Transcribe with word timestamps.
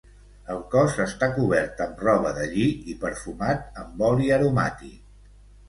El 0.53 0.61
cos 0.69 0.95
està 1.03 1.29
cobert 1.35 1.83
amb 1.85 2.01
roba 2.07 2.33
de 2.39 2.47
lli 2.55 2.65
i 2.95 2.97
perfumat 3.05 3.81
amb 3.85 4.05
oli 4.11 4.33
aromàtic. 4.41 5.01